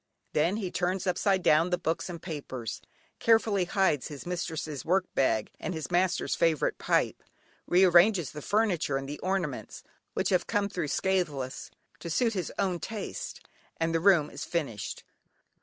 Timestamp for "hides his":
3.65-4.25